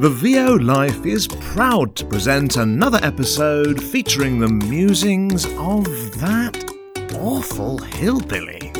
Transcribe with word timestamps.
The 0.00 0.10
VO 0.10 0.56
Life 0.56 1.06
is 1.06 1.28
proud 1.28 1.94
to 1.94 2.04
present 2.04 2.56
another 2.56 2.98
episode 3.04 3.80
featuring 3.80 4.40
the 4.40 4.48
musings 4.48 5.44
of 5.44 5.84
that 6.18 6.68
awful 7.14 7.78
hillbilly 7.78 8.72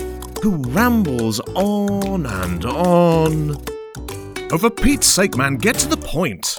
who 0.42 0.56
rambles 0.72 1.38
on 1.54 2.26
and 2.26 2.64
on. 2.64 3.64
Oh, 4.50 4.58
for 4.58 4.70
Pete's 4.70 5.06
sake, 5.06 5.36
man, 5.36 5.54
get 5.54 5.76
to 5.76 5.88
the 5.88 5.96
point. 5.96 6.58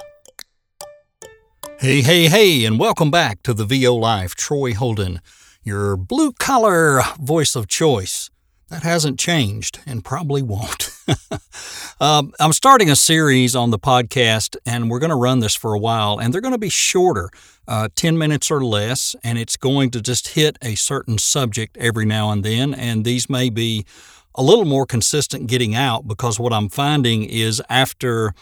Hey, 1.78 2.00
hey, 2.00 2.30
hey, 2.30 2.64
and 2.64 2.80
welcome 2.80 3.12
back 3.12 3.44
to 3.44 3.54
the 3.54 3.66
VO 3.66 3.94
Life. 3.94 4.36
Troy 4.36 4.74
Holden, 4.74 5.20
your 5.64 5.98
blue 5.98 6.32
collar 6.32 7.02
voice 7.20 7.58
of 7.58 7.68
choice. 7.68 8.30
That 8.70 8.82
hasn't 8.82 9.20
changed 9.20 9.80
and 9.86 10.04
probably 10.04 10.42
won't. 10.42 10.90
um, 12.02 12.34
I'm 12.40 12.52
starting 12.52 12.90
a 12.90 12.96
series 12.96 13.56
on 13.56 13.70
the 13.70 13.78
podcast, 13.78 14.58
and 14.66 14.90
we're 14.90 14.98
going 15.00 15.12
to 15.12 15.16
run 15.16 15.40
this 15.40 15.54
for 15.54 15.76
a 15.76 15.80
while, 15.80 16.18
and 16.18 16.34
they're 16.34 16.42
going 16.42 16.52
to 16.52 16.58
be 16.58 16.70
shorter, 16.70 17.30
uh, 17.68 17.90
10 17.96 18.18
minutes 18.18 18.50
or 18.50 18.66
less, 18.66 19.16
and 19.24 19.38
it's 19.38 19.56
going 19.56 19.92
to 19.92 20.02
just 20.02 20.30
hit 20.30 20.58
a 20.64 20.74
certain 20.74 21.20
subject 21.20 21.78
every 21.78 22.06
now 22.06 22.32
and 22.32 22.44
then. 22.44 22.74
And 22.74 23.06
these 23.06 23.30
may 23.30 23.52
be 23.52 23.86
a 24.34 24.42
little 24.42 24.66
more 24.66 24.88
consistent 24.88 25.46
getting 25.46 25.76
out 25.76 26.08
because 26.08 26.40
what 26.40 26.52
I'm 26.52 26.70
finding 26.70 27.24
is 27.24 27.62
after, 27.70 28.34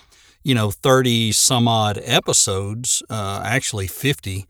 you 0.42 0.56
know, 0.56 0.72
30 0.72 1.34
some 1.34 1.68
odd 1.68 2.00
episodes, 2.02 3.04
uh, 3.10 3.42
actually 3.44 3.88
50 3.88 4.46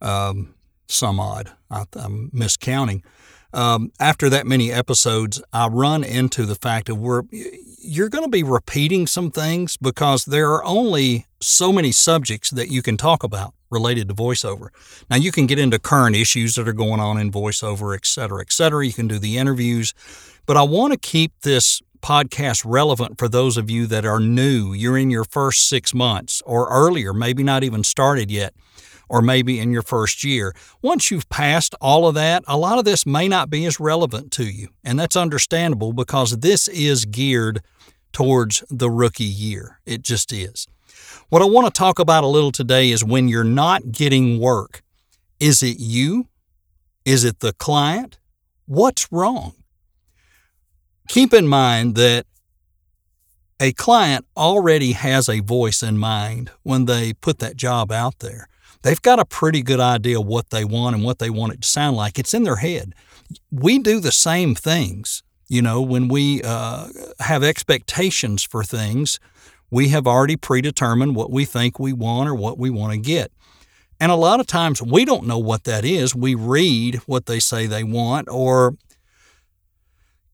um, 0.00 0.54
some 0.88 1.20
odd, 1.20 1.52
I, 1.70 1.84
I'm 1.94 2.28
miscounting 2.34 3.02
um, 3.52 3.92
after 4.00 4.28
that 4.30 4.46
many 4.46 4.72
episodes, 4.72 5.42
I 5.52 5.68
run 5.68 6.04
into 6.04 6.46
the 6.46 6.54
fact 6.54 6.88
of 6.88 6.98
we're 6.98 7.22
you're 7.30 8.08
going 8.08 8.24
to 8.24 8.30
be 8.30 8.42
repeating 8.44 9.06
some 9.06 9.30
things 9.30 9.76
because 9.76 10.24
there 10.24 10.50
are 10.52 10.64
only 10.64 11.26
so 11.40 11.72
many 11.72 11.90
subjects 11.90 12.50
that 12.50 12.68
you 12.68 12.80
can 12.80 12.96
talk 12.96 13.24
about 13.24 13.54
related 13.70 14.08
to 14.08 14.14
voiceover. 14.14 14.68
Now 15.10 15.16
you 15.16 15.32
can 15.32 15.46
get 15.46 15.58
into 15.58 15.78
current 15.78 16.14
issues 16.14 16.54
that 16.54 16.68
are 16.68 16.72
going 16.72 17.00
on 17.00 17.18
in 17.18 17.32
voiceover, 17.32 17.96
et 17.96 18.06
cetera, 18.06 18.40
et 18.40 18.52
cetera. 18.52 18.86
You 18.86 18.92
can 18.92 19.08
do 19.08 19.18
the 19.18 19.36
interviews, 19.38 19.94
but 20.46 20.56
I 20.56 20.62
want 20.62 20.92
to 20.92 20.98
keep 20.98 21.32
this 21.40 21.82
podcast 22.00 22.62
relevant 22.64 23.18
for 23.18 23.28
those 23.28 23.56
of 23.56 23.70
you 23.70 23.86
that 23.86 24.04
are 24.04 24.20
new. 24.20 24.72
You're 24.72 24.98
in 24.98 25.10
your 25.10 25.24
first 25.24 25.68
six 25.68 25.94
months 25.94 26.42
or 26.44 26.68
earlier, 26.68 27.12
maybe 27.12 27.42
not 27.42 27.64
even 27.64 27.84
started 27.84 28.30
yet 28.30 28.54
or 29.12 29.20
maybe 29.20 29.60
in 29.60 29.70
your 29.70 29.82
first 29.82 30.24
year. 30.24 30.54
Once 30.80 31.10
you've 31.10 31.28
passed 31.28 31.74
all 31.82 32.08
of 32.08 32.14
that, 32.14 32.42
a 32.48 32.56
lot 32.56 32.78
of 32.78 32.86
this 32.86 33.04
may 33.04 33.28
not 33.28 33.50
be 33.50 33.66
as 33.66 33.78
relevant 33.78 34.32
to 34.32 34.44
you. 34.44 34.68
And 34.82 34.98
that's 34.98 35.16
understandable 35.16 35.92
because 35.92 36.38
this 36.38 36.66
is 36.66 37.04
geared 37.04 37.60
towards 38.12 38.64
the 38.70 38.90
rookie 38.90 39.24
year. 39.24 39.80
It 39.84 40.00
just 40.00 40.32
is. 40.32 40.66
What 41.28 41.42
I 41.42 41.44
want 41.44 41.66
to 41.66 41.78
talk 41.78 41.98
about 41.98 42.24
a 42.24 42.26
little 42.26 42.50
today 42.50 42.90
is 42.90 43.04
when 43.04 43.28
you're 43.28 43.44
not 43.44 43.92
getting 43.92 44.40
work. 44.40 44.82
Is 45.38 45.62
it 45.62 45.78
you? 45.78 46.28
Is 47.04 47.22
it 47.22 47.40
the 47.40 47.52
client? 47.52 48.18
What's 48.64 49.12
wrong? 49.12 49.52
Keep 51.08 51.34
in 51.34 51.46
mind 51.46 51.96
that 51.96 52.24
a 53.60 53.72
client 53.74 54.24
already 54.38 54.92
has 54.92 55.28
a 55.28 55.40
voice 55.40 55.82
in 55.82 55.98
mind 55.98 56.50
when 56.62 56.86
they 56.86 57.12
put 57.12 57.40
that 57.40 57.56
job 57.56 57.92
out 57.92 58.20
there 58.20 58.48
they've 58.82 59.02
got 59.02 59.18
a 59.18 59.24
pretty 59.24 59.62
good 59.62 59.80
idea 59.80 60.20
what 60.20 60.50
they 60.50 60.64
want 60.64 60.96
and 60.96 61.04
what 61.04 61.18
they 61.18 61.30
want 61.30 61.54
it 61.54 61.62
to 61.62 61.68
sound 61.68 61.96
like. 61.96 62.18
It's 62.18 62.34
in 62.34 62.42
their 62.42 62.56
head. 62.56 62.94
We 63.50 63.78
do 63.78 64.00
the 64.00 64.12
same 64.12 64.54
things. 64.54 65.22
You 65.48 65.62
know, 65.62 65.82
when 65.82 66.08
we 66.08 66.42
uh, 66.42 66.88
have 67.20 67.42
expectations 67.42 68.42
for 68.42 68.64
things, 68.64 69.20
we 69.70 69.88
have 69.88 70.06
already 70.06 70.36
predetermined 70.36 71.16
what 71.16 71.30
we 71.30 71.44
think 71.44 71.78
we 71.78 71.92
want 71.92 72.28
or 72.28 72.34
what 72.34 72.58
we 72.58 72.70
want 72.70 72.92
to 72.92 72.98
get. 72.98 73.32
And 74.00 74.10
a 74.10 74.16
lot 74.16 74.40
of 74.40 74.46
times 74.46 74.82
we 74.82 75.04
don't 75.04 75.26
know 75.26 75.38
what 75.38 75.64
that 75.64 75.84
is. 75.84 76.14
We 76.14 76.34
read 76.34 76.96
what 77.06 77.26
they 77.26 77.38
say 77.38 77.66
they 77.66 77.84
want, 77.84 78.28
or, 78.28 78.76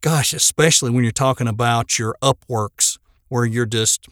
gosh, 0.00 0.32
especially 0.32 0.90
when 0.90 1.04
you're 1.04 1.12
talking 1.12 1.48
about 1.48 1.98
your 1.98 2.16
Upworks, 2.22 2.98
where 3.28 3.44
you're 3.44 3.66
just 3.66 4.08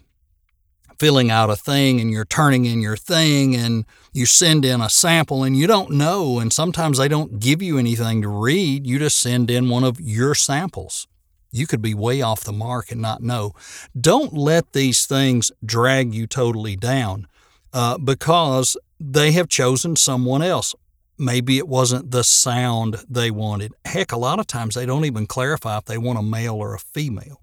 filling 0.98 1.30
out 1.30 1.50
a 1.50 1.56
thing 1.56 2.00
and 2.00 2.10
you're 2.10 2.24
turning 2.24 2.64
in 2.64 2.80
your 2.80 2.96
thing 2.96 3.54
and 3.54 3.84
you 4.12 4.26
send 4.26 4.64
in 4.64 4.80
a 4.80 4.90
sample 4.90 5.42
and 5.42 5.56
you 5.56 5.66
don't 5.66 5.90
know. 5.90 6.38
And 6.38 6.52
sometimes 6.52 6.98
they 6.98 7.08
don't 7.08 7.38
give 7.38 7.62
you 7.62 7.78
anything 7.78 8.22
to 8.22 8.28
read. 8.28 8.86
You 8.86 8.98
just 8.98 9.18
send 9.18 9.50
in 9.50 9.68
one 9.68 9.84
of 9.84 10.00
your 10.00 10.34
samples. 10.34 11.06
You 11.52 11.66
could 11.66 11.82
be 11.82 11.94
way 11.94 12.22
off 12.22 12.44
the 12.44 12.52
mark 12.52 12.90
and 12.90 13.00
not 13.00 13.22
know. 13.22 13.52
Don't 13.98 14.34
let 14.34 14.72
these 14.72 15.06
things 15.06 15.50
drag 15.64 16.12
you 16.12 16.26
totally 16.26 16.76
down 16.76 17.26
uh, 17.72 17.98
because 17.98 18.76
they 18.98 19.32
have 19.32 19.48
chosen 19.48 19.96
someone 19.96 20.42
else. 20.42 20.74
Maybe 21.18 21.56
it 21.56 21.68
wasn't 21.68 22.10
the 22.10 22.24
sound 22.24 22.96
they 23.08 23.30
wanted. 23.30 23.72
Heck, 23.86 24.12
a 24.12 24.18
lot 24.18 24.38
of 24.38 24.46
times 24.46 24.74
they 24.74 24.84
don't 24.84 25.06
even 25.06 25.26
clarify 25.26 25.78
if 25.78 25.86
they 25.86 25.96
want 25.96 26.18
a 26.18 26.22
male 26.22 26.56
or 26.56 26.74
a 26.74 26.78
female. 26.78 27.40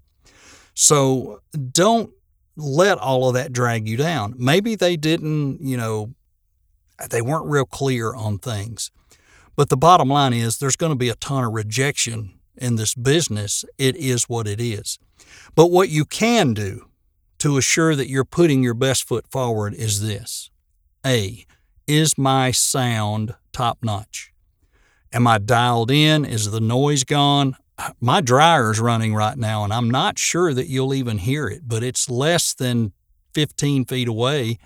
So 0.74 1.40
don't 1.72 2.12
let 2.56 2.98
all 2.98 3.28
of 3.28 3.34
that 3.34 3.52
drag 3.52 3.88
you 3.88 3.96
down. 3.96 4.34
Maybe 4.36 4.74
they 4.74 4.96
didn't, 4.96 5.60
you 5.60 5.76
know, 5.76 6.14
they 7.10 7.22
weren't 7.22 7.46
real 7.46 7.64
clear 7.64 8.14
on 8.14 8.38
things. 8.38 8.90
But 9.56 9.68
the 9.68 9.76
bottom 9.76 10.08
line 10.08 10.32
is 10.32 10.58
there's 10.58 10.76
going 10.76 10.92
to 10.92 10.96
be 10.96 11.08
a 11.08 11.14
ton 11.14 11.44
of 11.44 11.52
rejection 11.52 12.38
in 12.56 12.76
this 12.76 12.94
business. 12.94 13.64
It 13.78 13.96
is 13.96 14.24
what 14.24 14.46
it 14.46 14.60
is. 14.60 14.98
But 15.54 15.70
what 15.70 15.88
you 15.88 16.04
can 16.04 16.54
do 16.54 16.88
to 17.38 17.56
assure 17.56 17.94
that 17.94 18.08
you're 18.08 18.24
putting 18.24 18.62
your 18.62 18.74
best 18.74 19.06
foot 19.06 19.26
forward 19.30 19.74
is 19.74 20.00
this 20.00 20.50
A, 21.04 21.44
is 21.86 22.16
my 22.16 22.50
sound 22.50 23.34
top 23.52 23.78
notch? 23.82 24.32
Am 25.12 25.26
I 25.26 25.38
dialed 25.38 25.90
in? 25.90 26.24
Is 26.24 26.50
the 26.50 26.60
noise 26.60 27.04
gone? 27.04 27.56
My 28.00 28.20
dryer 28.20 28.70
is 28.70 28.80
running 28.80 29.14
right 29.14 29.36
now, 29.36 29.64
and 29.64 29.72
I'm 29.72 29.90
not 29.90 30.18
sure 30.18 30.54
that 30.54 30.68
you'll 30.68 30.94
even 30.94 31.18
hear 31.18 31.48
it, 31.48 31.62
but 31.66 31.82
it's 31.82 32.08
less 32.08 32.54
than 32.54 32.92
15 33.34 33.84
feet 33.86 34.08
away, 34.08 34.58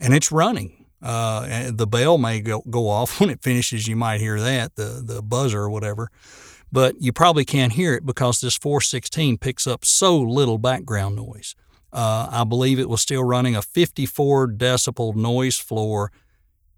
and 0.00 0.14
it's 0.14 0.32
running. 0.32 0.86
Uh, 1.02 1.70
the 1.72 1.86
bell 1.86 2.18
may 2.18 2.40
go, 2.40 2.62
go 2.68 2.88
off 2.88 3.20
when 3.20 3.30
it 3.30 3.42
finishes. 3.42 3.86
You 3.86 3.96
might 3.96 4.20
hear 4.20 4.40
that, 4.40 4.76
the, 4.76 5.02
the 5.04 5.22
buzzer 5.22 5.60
or 5.60 5.70
whatever. 5.70 6.10
But 6.72 7.00
you 7.00 7.12
probably 7.12 7.44
can't 7.44 7.72
hear 7.72 7.94
it 7.94 8.06
because 8.06 8.40
this 8.40 8.56
416 8.56 9.38
picks 9.38 9.66
up 9.66 9.84
so 9.84 10.20
little 10.20 10.58
background 10.58 11.16
noise. 11.16 11.56
Uh, 11.92 12.28
I 12.30 12.44
believe 12.44 12.78
it 12.78 12.88
was 12.88 13.00
still 13.00 13.24
running 13.24 13.56
a 13.56 13.62
54 13.62 14.48
decibel 14.48 15.16
noise 15.16 15.58
floor 15.58 16.12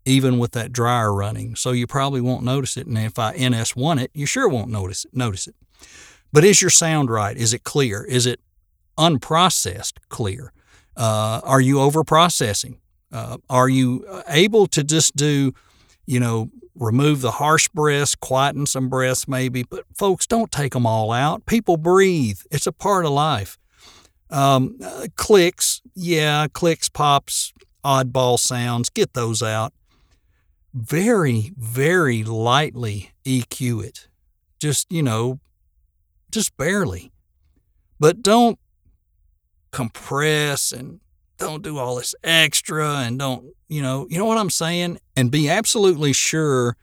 even 0.05 0.39
with 0.39 0.53
that 0.53 0.73
dryer 0.73 1.13
running. 1.13 1.55
So 1.55 1.73
you 1.73 1.87
probably 1.87 2.21
won't 2.21 2.45
notice 2.45 2.77
it. 2.77 2.87
And 2.87 2.99
if 2.99 3.19
I 3.19 3.37
NS1 3.37 4.03
it, 4.03 4.11
you 4.15 4.27
sure 4.27 4.49
won't 4.49 4.71
notice 4.71 5.05
it, 5.05 5.15
notice 5.15 5.47
it. 5.47 5.55
But 6.33 6.45
is 6.45 6.61
your 6.61 6.71
sound 6.71 7.11
right? 7.11 7.37
Is 7.37 7.53
it 7.53 7.63
clear? 7.65 8.05
Is 8.05 8.27
it 8.27 8.41
unprocessed 8.99 9.95
clear? 10.09 10.53
Uh, 10.97 11.41
are 11.45 11.61
you 11.61 11.81
over 11.81 12.05
processing? 12.05 12.79
Uh, 13.13 13.37
are 13.49 13.69
you 13.69 14.07
able 14.29 14.67
to 14.69 14.83
just 14.83 15.15
do, 15.15 15.53
you 16.07 16.19
know, 16.19 16.51
remove 16.75 17.21
the 17.21 17.33
harsh 17.33 17.69
breaths, 17.69 18.15
quieten 18.15 18.67
some 18.67 18.89
breaths 18.89 19.29
maybe? 19.29 19.63
But 19.63 19.85
folks, 19.95 20.27
don't 20.27 20.51
take 20.51 20.73
them 20.73 20.87
all 20.87 21.13
out. 21.13 21.45
People 21.47 21.77
breathe, 21.77 22.41
it's 22.51 22.67
a 22.67 22.73
part 22.73 23.05
of 23.05 23.13
life. 23.13 23.59
Um, 24.31 24.79
uh, 24.83 25.09
clicks, 25.17 25.83
yeah, 25.95 26.47
clicks, 26.49 26.89
pops, 26.89 27.53
oddball 27.85 28.39
sounds, 28.39 28.89
get 28.89 29.13
those 29.13 29.43
out 29.43 29.75
very, 30.75 31.53
very 31.57 32.25
lightly 32.25 33.13
EQ 33.25 33.85
it. 33.85 34.09
Just, 34.59 34.91
you 34.91 35.03
know, 35.03 35.41
just 36.31 36.57
barely. 36.57 37.13
But 37.99 38.23
don't 38.23 38.59
compress 39.71 40.73
and 40.73 41.01
don't 41.39 41.63
do 41.63 41.79
all 41.79 41.97
this 41.97 42.15
extra 42.23 42.99
and 42.99 43.19
don't, 43.19 43.55
you 43.69 43.83
know, 43.83 44.07
you 44.09 44.19
know 44.19 44.25
what 44.25 44.39
I'm 44.39 44.51
saying? 44.51 44.99
And 45.17 45.31
be 45.31 45.49
absolutely 45.49 46.13
sure 46.13 46.77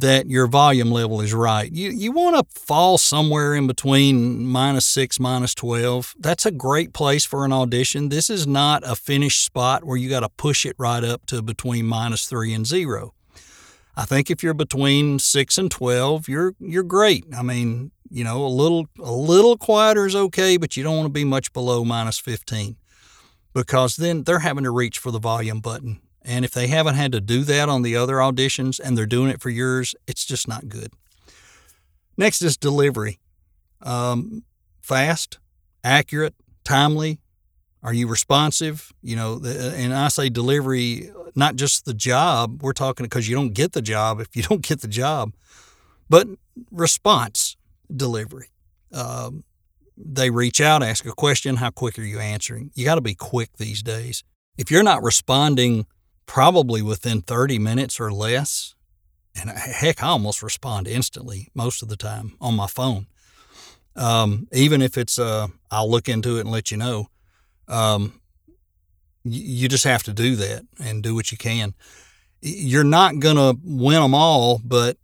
that 0.00 0.28
your 0.28 0.46
volume 0.46 0.90
level 0.90 1.20
is 1.20 1.34
right. 1.34 1.72
You 1.72 1.90
you 1.90 2.12
want 2.12 2.36
to 2.36 2.60
fall 2.60 2.98
somewhere 2.98 3.54
in 3.54 3.66
between 3.66 4.46
minus 4.46 4.86
6 4.86 5.18
minus 5.18 5.54
12. 5.54 6.14
That's 6.18 6.46
a 6.46 6.50
great 6.50 6.92
place 6.92 7.24
for 7.24 7.44
an 7.44 7.52
audition. 7.52 8.08
This 8.08 8.30
is 8.30 8.46
not 8.46 8.82
a 8.86 8.94
finished 8.94 9.44
spot 9.44 9.84
where 9.84 9.96
you 9.96 10.08
got 10.08 10.20
to 10.20 10.28
push 10.28 10.64
it 10.64 10.76
right 10.78 11.02
up 11.02 11.26
to 11.26 11.42
between 11.42 11.86
minus 11.86 12.26
3 12.26 12.54
and 12.54 12.66
0. 12.66 13.12
I 13.98 14.04
think 14.04 14.30
if 14.30 14.42
you're 14.42 14.54
between 14.54 15.18
6 15.18 15.58
and 15.58 15.70
12, 15.70 16.28
you're 16.28 16.54
you're 16.60 16.82
great. 16.82 17.24
I 17.36 17.42
mean, 17.42 17.90
you 18.08 18.24
know, 18.24 18.46
a 18.46 18.48
little 18.48 18.86
a 19.00 19.12
little 19.12 19.56
quieter 19.58 20.06
is 20.06 20.16
okay, 20.16 20.56
but 20.56 20.76
you 20.76 20.82
don't 20.82 20.96
want 20.96 21.06
to 21.06 21.12
be 21.12 21.24
much 21.24 21.52
below 21.52 21.84
minus 21.84 22.18
15 22.18 22.76
because 23.52 23.96
then 23.96 24.22
they're 24.22 24.38
having 24.38 24.64
to 24.64 24.70
reach 24.70 24.98
for 24.98 25.10
the 25.10 25.18
volume 25.18 25.60
button 25.60 26.00
and 26.28 26.44
if 26.44 26.50
they 26.50 26.66
haven't 26.66 26.96
had 26.96 27.12
to 27.12 27.22
do 27.22 27.42
that 27.44 27.70
on 27.70 27.80
the 27.80 27.96
other 27.96 28.16
auditions 28.16 28.78
and 28.78 28.96
they're 28.96 29.06
doing 29.06 29.30
it 29.30 29.40
for 29.40 29.48
yours, 29.48 29.94
it's 30.06 30.26
just 30.26 30.46
not 30.46 30.68
good. 30.68 30.92
Next 32.18 32.42
is 32.42 32.58
delivery. 32.58 33.18
Um, 33.80 34.44
fast, 34.82 35.38
accurate, 35.82 36.34
timely. 36.64 37.20
Are 37.82 37.94
you 37.94 38.08
responsive? 38.08 38.92
You 39.00 39.16
know, 39.16 39.40
and 39.42 39.94
I 39.94 40.08
say 40.08 40.28
delivery, 40.28 41.10
not 41.38 41.56
just 41.56 41.84
the 41.84 41.94
job. 41.94 42.62
We're 42.62 42.72
talking 42.72 43.06
because 43.06 43.28
you 43.28 43.36
don't 43.36 43.54
get 43.54 43.72
the 43.72 43.80
job 43.80 44.20
if 44.20 44.34
you 44.36 44.42
don't 44.48 44.62
get 44.62 44.80
the 44.80 44.88
job, 44.88 45.32
but 46.10 46.26
response 46.70 47.56
delivery. 47.94 48.50
Um, 48.92 49.44
they 49.96 50.30
reach 50.30 50.60
out, 50.60 50.82
ask 50.82 51.06
a 51.06 51.12
question. 51.12 51.56
How 51.56 51.70
quick 51.70 51.98
are 51.98 52.02
you 52.02 52.18
answering? 52.18 52.70
You 52.74 52.84
got 52.84 52.96
to 52.96 53.00
be 53.00 53.14
quick 53.14 53.56
these 53.56 53.82
days. 53.82 54.22
If 54.56 54.70
you're 54.70 54.82
not 54.82 55.02
responding 55.02 55.86
probably 56.26 56.82
within 56.82 57.22
30 57.22 57.58
minutes 57.58 57.98
or 57.98 58.12
less, 58.12 58.74
and 59.40 59.50
heck, 59.50 60.02
I 60.02 60.08
almost 60.08 60.42
respond 60.42 60.88
instantly 60.88 61.48
most 61.54 61.82
of 61.82 61.88
the 61.88 61.96
time 61.96 62.36
on 62.40 62.54
my 62.54 62.66
phone. 62.66 63.06
Um, 63.96 64.48
even 64.52 64.82
if 64.82 64.96
it's, 64.96 65.18
uh, 65.18 65.48
I'll 65.70 65.90
look 65.90 66.08
into 66.08 66.38
it 66.38 66.42
and 66.42 66.50
let 66.50 66.70
you 66.70 66.76
know. 66.76 67.08
Um, 67.66 68.17
you 69.24 69.68
just 69.68 69.84
have 69.84 70.02
to 70.04 70.12
do 70.12 70.36
that 70.36 70.66
and 70.82 71.02
do 71.02 71.14
what 71.14 71.32
you 71.32 71.38
can. 71.38 71.74
You're 72.40 72.84
not 72.84 73.18
going 73.18 73.36
to 73.36 73.58
win 73.64 74.00
them 74.00 74.14
all, 74.14 74.60
but 74.64 74.96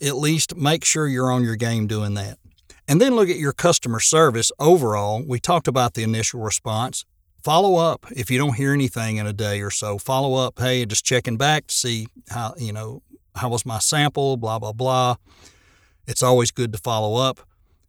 at 0.00 0.16
least 0.16 0.56
make 0.56 0.84
sure 0.84 1.06
you're 1.06 1.30
on 1.30 1.44
your 1.44 1.56
game 1.56 1.86
doing 1.86 2.14
that. 2.14 2.38
And 2.86 3.00
then 3.00 3.14
look 3.14 3.28
at 3.28 3.36
your 3.36 3.52
customer 3.52 4.00
service 4.00 4.50
overall. 4.58 5.22
We 5.26 5.38
talked 5.38 5.68
about 5.68 5.94
the 5.94 6.02
initial 6.02 6.40
response. 6.40 7.04
Follow 7.42 7.76
up 7.76 8.06
if 8.10 8.30
you 8.30 8.38
don't 8.38 8.56
hear 8.56 8.72
anything 8.72 9.16
in 9.16 9.26
a 9.26 9.32
day 9.32 9.62
or 9.62 9.70
so. 9.70 9.96
Follow 9.96 10.34
up, 10.34 10.58
hey, 10.58 10.84
just 10.84 11.04
checking 11.04 11.36
back 11.36 11.68
to 11.68 11.74
see 11.74 12.08
how, 12.28 12.54
you 12.58 12.72
know, 12.72 13.02
how 13.34 13.48
was 13.48 13.64
my 13.64 13.78
sample, 13.78 14.36
blah, 14.36 14.58
blah, 14.58 14.72
blah. 14.72 15.16
It's 16.06 16.22
always 16.22 16.50
good 16.50 16.72
to 16.72 16.78
follow 16.78 17.16
up. 17.16 17.40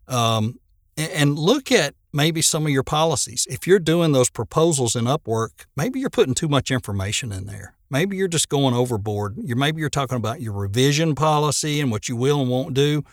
Um, 0.07 0.59
and, 0.97 1.11
and 1.11 1.39
look 1.39 1.71
at 1.71 1.95
maybe 2.13 2.41
some 2.41 2.65
of 2.65 2.71
your 2.71 2.83
policies. 2.83 3.47
If 3.49 3.65
you're 3.65 3.79
doing 3.79 4.11
those 4.11 4.29
proposals 4.29 4.95
in 4.95 5.05
Upwork, 5.05 5.65
maybe 5.75 5.99
you're 5.99 6.09
putting 6.09 6.33
too 6.33 6.47
much 6.47 6.71
information 6.71 7.31
in 7.31 7.45
there. 7.45 7.75
Maybe 7.89 8.15
you're 8.15 8.27
just 8.27 8.49
going 8.49 8.73
overboard. 8.73 9.35
You're, 9.37 9.57
maybe 9.57 9.81
you're 9.81 9.89
talking 9.89 10.17
about 10.17 10.41
your 10.41 10.53
revision 10.53 11.15
policy 11.15 11.81
and 11.81 11.91
what 11.91 12.07
you 12.07 12.15
will 12.15 12.41
and 12.41 12.49
won't 12.49 12.73
do. 12.73 13.03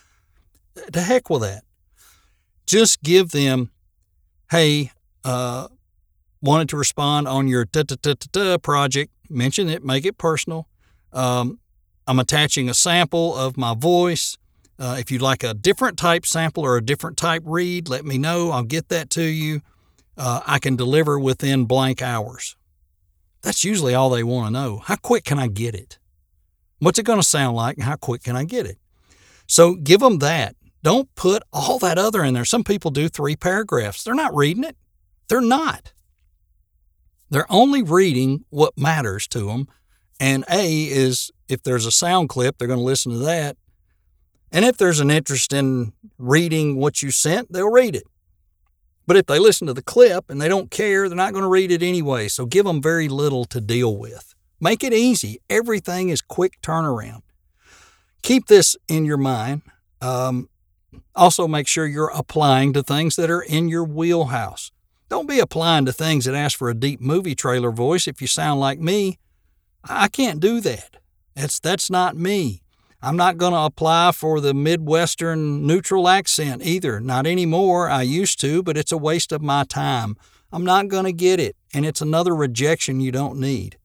To 0.93 1.01
heck 1.01 1.29
with 1.29 1.43
that. 1.43 1.65
Just 2.67 3.03
give 3.03 3.31
them, 3.31 3.71
hey, 4.51 4.93
uh, 5.25 5.69
wanted 6.41 6.69
to 6.69 6.77
respond 6.77 7.27
on 7.27 7.49
your 7.49 7.67
project. 8.63 9.13
Mention 9.29 9.69
it, 9.69 9.85
make 9.85 10.07
it 10.07 10.19
personal. 10.19 10.69
Um, 11.13 11.59
I'm 12.07 12.19
attaching 12.19 12.69
a 12.69 12.75
sample 12.75 13.37
of 13.37 13.57
my 13.57 13.75
voice. 13.75 14.39
Uh, 14.79 14.97
if 14.99 15.11
you'd 15.11 15.23
like 15.23 15.43
a 15.43 15.55
different 15.55 15.99
type 15.99 16.25
sample 16.25 16.65
or 16.65 16.77
a 16.77 16.85
different 16.85 17.17
type 17.17 17.43
read, 17.45 17.89
let 17.89 18.05
me 18.05 18.17
know. 18.17 18.51
I'll 18.51 18.63
get 18.63 18.89
that 18.89 19.11
to 19.11 19.23
you. 19.23 19.61
Uh, 20.17 20.41
I 20.47 20.59
can 20.59 20.77
deliver 20.77 21.19
within 21.19 21.65
blank 21.65 22.01
hours. 22.01 22.57
That's 23.43 23.65
usually 23.65 23.95
all 23.95 24.11
they 24.11 24.23
want 24.23 24.49
to 24.49 24.53
know. 24.53 24.79
How 24.79 24.97
quick 24.97 25.25
can 25.25 25.39
I 25.39 25.49
get 25.49 25.75
it? 25.75 25.99
What's 26.79 26.99
it 26.99 27.07
going 27.07 27.21
to 27.21 27.27
sound 27.27 27.57
like? 27.57 27.77
And 27.77 27.85
how 27.85 27.97
quick 27.97 28.23
can 28.23 28.37
I 28.37 28.45
get 28.45 28.67
it? 28.67 28.79
So 29.47 29.75
give 29.75 30.01
them 30.01 30.19
that. 30.19 30.55
Don't 30.83 31.13
put 31.17 31.43
all 31.53 31.79
that 31.81 31.99
other 31.99 32.23
in 32.23 32.35
there. 32.35 32.45
Some 32.45 32.63
people 32.63 32.91
do 32.91 33.09
three 33.09 33.37
paragraphs. 33.37 34.05
They're 34.05 34.15
not 34.15 34.35
reading 34.35 34.65
it. 34.65 34.77
They're 35.29 35.41
not. 35.41 35.93
They're 37.31 37.51
only 37.51 37.83
reading 37.83 38.45
what 38.51 38.79
matters 38.79 39.27
to 39.29 39.47
them. 39.47 39.69
And 40.21 40.45
A 40.51 40.85
is 40.85 41.31
if 41.49 41.63
there's 41.63 41.87
a 41.87 41.93
sound 41.93 42.29
clip, 42.29 42.59
they're 42.59 42.69
going 42.69 42.79
to 42.79 42.85
listen 42.85 43.13
to 43.13 43.19
that. 43.19 43.57
And 44.51 44.65
if 44.65 44.77
there's 44.77 45.01
an 45.01 45.11
interest 45.11 45.53
in 45.53 45.93
reading 46.17 46.77
what 46.77 47.03
you 47.03 47.11
sent, 47.11 47.53
they'll 47.53 47.71
read 47.71 47.95
it. 47.95 48.05
But 49.07 49.17
if 49.17 49.27
they 49.27 49.39
listen 49.39 49.67
to 49.67 49.75
the 49.75 49.83
clip 49.83 50.29
and 50.29 50.41
they 50.41 50.49
don't 50.49 50.71
care, 50.71 51.09
they're 51.09 51.17
not 51.17 51.33
going 51.33 51.43
to 51.43 51.49
read 51.49 51.71
it 51.71 51.83
anyway. 51.83 52.29
So 52.29 52.45
give 52.45 52.67
them 52.67 52.83
very 52.83 53.09
little 53.09 53.45
to 53.47 53.61
deal 53.61 53.97
with. 53.97 54.35
Make 54.61 54.85
it 54.85 54.93
easy. 54.93 55.41
Everything 55.49 56.09
is 56.09 56.21
quick 56.21 56.61
turnaround. 56.63 57.23
Keep 58.23 58.49
this 58.49 58.77
in 58.89 59.05
your 59.05 59.17
mind. 59.17 59.63
Um, 60.01 60.49
also, 61.15 61.49
make 61.49 61.67
sure 61.67 61.87
you're 61.87 62.13
applying 62.15 62.73
to 62.73 62.83
things 62.83 63.17
that 63.17 63.31
are 63.31 63.41
in 63.43 63.69
your 63.69 63.85
wheelhouse. 63.85 64.73
Don't 65.09 65.29
be 65.29 65.41
applying 65.41 65.87
to 65.87 65.93
things 65.93 66.27
that 66.27 66.35
ask 66.35 66.59
for 66.59 66.69
a 66.69 66.75
deep 66.75 67.01
movie 67.01 67.35
trailer 67.35 67.71
voice 67.71 68.07
if 68.07 68.21
you 68.21 68.27
sound 68.27 68.61
like 68.61 68.79
me. 68.79 69.19
I 69.85 70.09
can't 70.09 70.41
do 70.41 70.61
that. 70.61 70.99
That's, 71.35 71.59
that's 71.61 71.89
not 71.89 72.17
me. 72.17 72.63
I'm 73.01 73.17
not 73.17 73.37
going 73.37 73.53
to 73.53 73.61
apply 73.61 74.11
for 74.11 74.41
the 74.41 74.53
Midwestern 74.53 75.65
neutral 75.65 76.09
accent 76.09 76.63
either. 76.65 76.99
Not 76.99 77.29
anymore. 77.29 77.89
I 77.89 78.03
used 78.03 78.41
to, 78.41 78.61
but 78.61 78.77
it's 78.77 78.91
a 78.91 78.99
waste 78.99 79.31
of 79.31 79.41
my 79.41 79.63
time. 79.63 80.17
I'm 80.51 80.65
not 80.65 80.89
going 80.89 81.05
to 81.05 81.13
get 81.13 81.39
it, 81.39 81.55
and 81.73 81.87
it's 81.87 82.01
another 82.01 82.35
rejection 82.35 83.01
you 83.01 83.13
don't 83.13 83.39
need. 83.39 83.79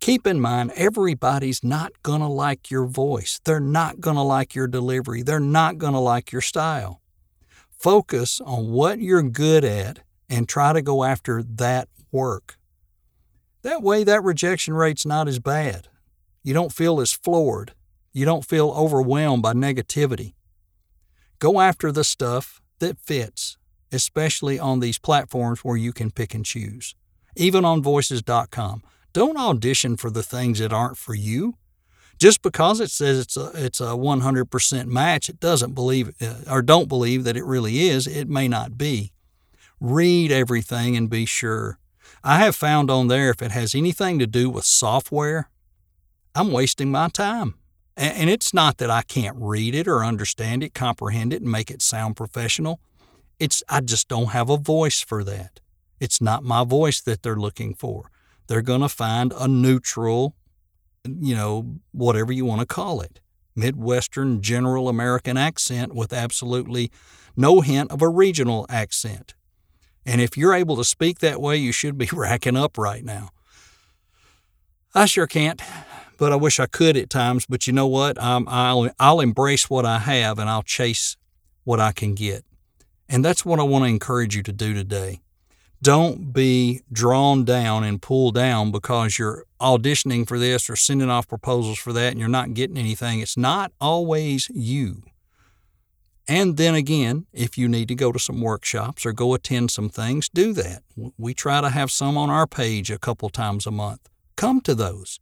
Keep 0.00 0.26
in 0.26 0.40
mind, 0.40 0.72
everybody's 0.74 1.62
not 1.62 1.92
going 2.02 2.20
to 2.20 2.26
like 2.26 2.70
your 2.70 2.86
voice. 2.86 3.38
They're 3.44 3.60
not 3.60 4.00
going 4.00 4.16
to 4.16 4.22
like 4.22 4.54
your 4.54 4.66
delivery. 4.66 5.22
They're 5.22 5.38
not 5.38 5.76
going 5.76 5.92
to 5.92 5.98
like 5.98 6.32
your 6.32 6.40
style. 6.40 7.02
Focus 7.70 8.40
on 8.40 8.70
what 8.70 9.00
you're 9.00 9.22
good 9.22 9.62
at 9.62 10.00
and 10.30 10.48
try 10.48 10.72
to 10.72 10.80
go 10.80 11.04
after 11.04 11.42
that 11.42 11.88
work. 12.10 12.56
That 13.60 13.82
way, 13.82 14.04
that 14.04 14.24
rejection 14.24 14.72
rate's 14.72 15.04
not 15.04 15.28
as 15.28 15.38
bad. 15.38 15.88
You 16.42 16.54
don't 16.54 16.72
feel 16.72 17.00
as 17.00 17.12
floored 17.12 17.74
you 18.12 18.24
don't 18.24 18.44
feel 18.44 18.70
overwhelmed 18.70 19.42
by 19.42 19.52
negativity. 19.52 20.34
Go 21.38 21.60
after 21.60 21.90
the 21.90 22.04
stuff 22.04 22.60
that 22.78 22.98
fits, 22.98 23.56
especially 23.90 24.58
on 24.58 24.80
these 24.80 24.98
platforms 24.98 25.64
where 25.64 25.76
you 25.76 25.92
can 25.92 26.10
pick 26.10 26.34
and 26.34 26.44
choose. 26.44 26.94
Even 27.36 27.64
on 27.64 27.82
voices.com. 27.82 28.82
Don't 29.12 29.36
audition 29.36 29.96
for 29.96 30.10
the 30.10 30.22
things 30.22 30.58
that 30.58 30.72
aren't 30.72 30.98
for 30.98 31.14
you. 31.14 31.54
Just 32.18 32.42
because 32.42 32.80
it 32.80 32.90
says 32.90 33.18
it's 33.18 33.36
a 33.36 33.50
it's 33.54 33.80
a 33.80 33.96
100% 33.96 34.86
match, 34.86 35.28
it 35.28 35.40
doesn't 35.40 35.74
believe 35.74 36.14
uh, 36.22 36.34
or 36.48 36.62
don't 36.62 36.88
believe 36.88 37.24
that 37.24 37.36
it 37.36 37.44
really 37.44 37.88
is. 37.88 38.06
It 38.06 38.28
may 38.28 38.46
not 38.46 38.78
be. 38.78 39.12
Read 39.80 40.30
everything 40.30 40.96
and 40.96 41.10
be 41.10 41.26
sure. 41.26 41.78
I 42.22 42.38
have 42.38 42.54
found 42.54 42.90
on 42.90 43.08
there 43.08 43.30
if 43.30 43.42
it 43.42 43.50
has 43.50 43.74
anything 43.74 44.20
to 44.20 44.26
do 44.28 44.48
with 44.48 44.64
software, 44.64 45.50
I'm 46.36 46.52
wasting 46.52 46.92
my 46.92 47.08
time. 47.08 47.54
And 47.96 48.30
it's 48.30 48.54
not 48.54 48.78
that 48.78 48.90
I 48.90 49.02
can't 49.02 49.36
read 49.38 49.74
it 49.74 49.86
or 49.86 50.02
understand 50.04 50.62
it, 50.62 50.72
comprehend 50.72 51.32
it, 51.32 51.42
and 51.42 51.50
make 51.50 51.70
it 51.70 51.82
sound 51.82 52.16
professional. 52.16 52.80
It's 53.38 53.62
I 53.68 53.80
just 53.80 54.08
don't 54.08 54.30
have 54.30 54.48
a 54.48 54.56
voice 54.56 55.00
for 55.00 55.22
that. 55.24 55.60
It's 56.00 56.20
not 56.20 56.42
my 56.42 56.64
voice 56.64 57.00
that 57.02 57.22
they're 57.22 57.36
looking 57.36 57.74
for. 57.74 58.10
They're 58.46 58.62
going 58.62 58.80
to 58.80 58.88
find 58.88 59.32
a 59.38 59.46
neutral, 59.46 60.34
you 61.04 61.34
know, 61.34 61.80
whatever 61.92 62.32
you 62.32 62.44
want 62.44 62.60
to 62.60 62.66
call 62.66 63.00
it, 63.00 63.20
Midwestern 63.54 64.40
general 64.40 64.88
American 64.88 65.36
accent 65.36 65.94
with 65.94 66.12
absolutely 66.12 66.90
no 67.36 67.60
hint 67.60 67.90
of 67.90 68.00
a 68.02 68.08
regional 68.08 68.66
accent. 68.68 69.34
And 70.04 70.20
if 70.20 70.36
you're 70.36 70.54
able 70.54 70.76
to 70.76 70.84
speak 70.84 71.20
that 71.20 71.40
way, 71.40 71.56
you 71.56 71.72
should 71.72 71.98
be 71.98 72.08
racking 72.12 72.56
up 72.56 72.78
right 72.78 73.04
now. 73.04 73.30
I 74.94 75.06
sure 75.06 75.26
can't 75.26 75.60
but 76.18 76.32
I 76.32 76.36
wish 76.36 76.60
I 76.60 76.66
could 76.66 76.96
at 76.96 77.10
times. 77.10 77.46
But 77.46 77.66
you 77.66 77.72
know 77.72 77.86
what? 77.86 78.18
Um, 78.18 78.46
I'll, 78.48 78.90
I'll 78.98 79.20
embrace 79.20 79.68
what 79.68 79.84
I 79.84 79.98
have 79.98 80.38
and 80.38 80.48
I'll 80.48 80.62
chase 80.62 81.16
what 81.64 81.80
I 81.80 81.92
can 81.92 82.14
get. 82.14 82.44
And 83.08 83.24
that's 83.24 83.44
what 83.44 83.60
I 83.60 83.62
want 83.62 83.84
to 83.84 83.88
encourage 83.88 84.34
you 84.34 84.42
to 84.44 84.52
do 84.52 84.74
today. 84.74 85.20
Don't 85.82 86.32
be 86.32 86.82
drawn 86.92 87.44
down 87.44 87.82
and 87.82 88.00
pulled 88.00 88.34
down 88.36 88.70
because 88.70 89.18
you're 89.18 89.44
auditioning 89.60 90.26
for 90.26 90.38
this 90.38 90.70
or 90.70 90.76
sending 90.76 91.10
off 91.10 91.26
proposals 91.26 91.78
for 91.78 91.92
that 91.92 92.12
and 92.12 92.20
you're 92.20 92.28
not 92.28 92.54
getting 92.54 92.78
anything. 92.78 93.20
It's 93.20 93.36
not 93.36 93.72
always 93.80 94.48
you. 94.54 95.02
And 96.28 96.56
then 96.56 96.76
again, 96.76 97.26
if 97.32 97.58
you 97.58 97.68
need 97.68 97.88
to 97.88 97.96
go 97.96 98.12
to 98.12 98.18
some 98.18 98.40
workshops 98.40 99.04
or 99.04 99.12
go 99.12 99.34
attend 99.34 99.72
some 99.72 99.88
things, 99.88 100.28
do 100.28 100.52
that. 100.52 100.82
We 101.18 101.34
try 101.34 101.60
to 101.60 101.68
have 101.68 101.90
some 101.90 102.16
on 102.16 102.30
our 102.30 102.46
page 102.46 102.90
a 102.90 102.98
couple 102.98 103.28
times 103.28 103.66
a 103.66 103.72
month. 103.72 104.08
Come 104.36 104.60
to 104.62 104.74
those 104.76 105.18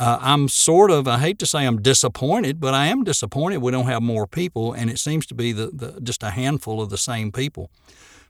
uh, 0.00 0.18
I'm 0.22 0.48
sort 0.48 0.90
of, 0.90 1.06
I 1.06 1.18
hate 1.18 1.38
to 1.40 1.46
say 1.46 1.66
I'm 1.66 1.82
disappointed, 1.82 2.58
but 2.58 2.72
I 2.72 2.86
am 2.86 3.04
disappointed 3.04 3.58
we 3.58 3.70
don't 3.70 3.84
have 3.84 4.02
more 4.02 4.26
people, 4.26 4.72
and 4.72 4.88
it 4.88 4.98
seems 4.98 5.26
to 5.26 5.34
be 5.34 5.52
the, 5.52 5.66
the, 5.66 6.00
just 6.00 6.22
a 6.22 6.30
handful 6.30 6.80
of 6.80 6.88
the 6.88 6.96
same 6.96 7.30
people. 7.30 7.70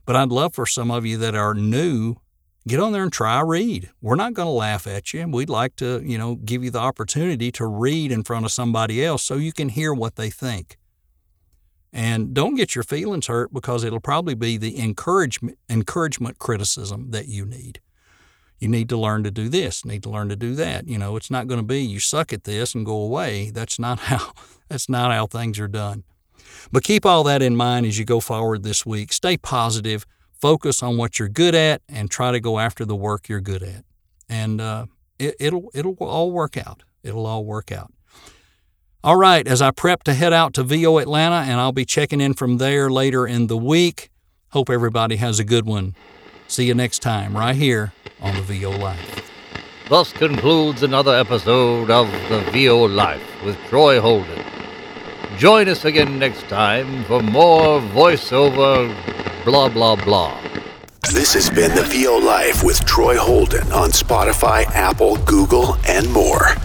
But 0.04 0.16
I'd 0.16 0.30
love 0.30 0.52
for 0.52 0.66
some 0.66 0.90
of 0.90 1.06
you 1.06 1.16
that 1.18 1.36
are 1.36 1.54
new, 1.54 2.16
get 2.66 2.80
on 2.80 2.90
there 2.92 3.04
and 3.04 3.12
try 3.12 3.40
read. 3.40 3.88
We're 4.02 4.16
not 4.16 4.34
going 4.34 4.46
to 4.46 4.52
laugh 4.52 4.88
at 4.88 5.14
you. 5.14 5.20
And 5.20 5.32
we'd 5.32 5.48
like 5.48 5.76
to, 5.76 6.02
you 6.04 6.18
know, 6.18 6.34
give 6.34 6.64
you 6.64 6.72
the 6.72 6.80
opportunity 6.80 7.52
to 7.52 7.66
read 7.66 8.10
in 8.10 8.24
front 8.24 8.44
of 8.44 8.50
somebody 8.50 9.04
else 9.04 9.22
so 9.22 9.36
you 9.36 9.52
can 9.52 9.68
hear 9.68 9.94
what 9.94 10.16
they 10.16 10.28
think. 10.28 10.76
And 11.92 12.34
don't 12.34 12.56
get 12.56 12.74
your 12.74 12.84
feelings 12.84 13.28
hurt 13.28 13.52
because 13.52 13.84
it'll 13.84 14.00
probably 14.00 14.34
be 14.34 14.56
the 14.56 14.80
encouragement, 14.80 15.56
encouragement 15.68 16.40
criticism 16.40 17.12
that 17.12 17.28
you 17.28 17.46
need 17.46 17.80
you 18.60 18.68
need 18.68 18.88
to 18.90 18.96
learn 18.96 19.24
to 19.24 19.30
do 19.30 19.48
this, 19.48 19.84
need 19.84 20.02
to 20.04 20.10
learn 20.10 20.28
to 20.28 20.36
do 20.36 20.54
that. 20.54 20.86
You 20.86 20.98
know, 20.98 21.16
it's 21.16 21.30
not 21.30 21.48
going 21.48 21.60
to 21.60 21.66
be 21.66 21.80
you 21.80 21.98
suck 21.98 22.32
at 22.32 22.44
this 22.44 22.74
and 22.74 22.84
go 22.86 22.96
away. 22.96 23.50
That's 23.50 23.78
not 23.78 23.98
how 24.10 24.32
that's 24.68 24.88
not 24.88 25.10
how 25.10 25.26
things 25.26 25.58
are 25.58 25.68
done. 25.68 26.04
But 26.70 26.84
keep 26.84 27.06
all 27.06 27.24
that 27.24 27.42
in 27.42 27.56
mind 27.56 27.86
as 27.86 27.98
you 27.98 28.04
go 28.04 28.20
forward 28.20 28.62
this 28.62 28.84
week. 28.84 29.12
Stay 29.12 29.36
positive, 29.36 30.04
focus 30.32 30.82
on 30.82 30.96
what 30.96 31.18
you're 31.18 31.28
good 31.28 31.54
at 31.54 31.82
and 31.88 32.10
try 32.10 32.30
to 32.32 32.40
go 32.40 32.58
after 32.58 32.84
the 32.84 32.96
work 32.96 33.28
you're 33.28 33.40
good 33.40 33.62
at. 33.62 33.84
And 34.28 34.60
uh, 34.60 34.86
it, 35.18 35.34
it'll, 35.40 35.70
it'll 35.74 35.94
all 35.94 36.30
work 36.30 36.56
out. 36.56 36.82
It'll 37.02 37.26
all 37.26 37.44
work 37.44 37.72
out. 37.72 37.92
All 39.02 39.16
right, 39.16 39.46
as 39.48 39.62
I 39.62 39.70
prep 39.70 40.02
to 40.04 40.14
head 40.14 40.34
out 40.34 40.52
to 40.54 40.62
VO 40.62 40.98
Atlanta, 40.98 41.36
and 41.36 41.58
I'll 41.58 41.72
be 41.72 41.86
checking 41.86 42.20
in 42.20 42.34
from 42.34 42.58
there 42.58 42.90
later 42.90 43.26
in 43.26 43.46
the 43.46 43.56
week. 43.56 44.10
Hope 44.50 44.68
everybody 44.68 45.16
has 45.16 45.38
a 45.38 45.44
good 45.44 45.64
one. 45.64 45.94
See 46.50 46.64
you 46.64 46.74
next 46.74 46.98
time, 46.98 47.36
right 47.36 47.54
here 47.54 47.92
on 48.20 48.34
the 48.34 48.42
VO 48.42 48.72
Life. 48.72 49.30
Thus 49.88 50.12
concludes 50.12 50.82
another 50.82 51.14
episode 51.14 51.92
of 51.92 52.10
the 52.28 52.40
VO 52.50 52.86
Life 52.86 53.22
with 53.44 53.56
Troy 53.68 54.00
Holden. 54.00 54.44
Join 55.38 55.68
us 55.68 55.84
again 55.84 56.18
next 56.18 56.42
time 56.48 57.04
for 57.04 57.22
more 57.22 57.80
voiceover 57.80 58.92
blah 59.44 59.68
blah 59.68 59.94
blah. 59.94 60.36
This 61.12 61.34
has 61.34 61.48
been 61.50 61.72
the 61.76 61.84
VO 61.84 62.18
Life 62.18 62.64
with 62.64 62.84
Troy 62.84 63.16
Holden 63.16 63.70
on 63.70 63.90
Spotify, 63.90 64.64
Apple, 64.74 65.18
Google, 65.18 65.76
and 65.86 66.12
more. 66.12 66.56